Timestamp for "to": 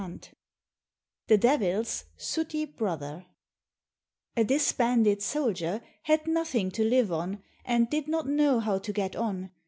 6.71-6.83, 8.79-8.91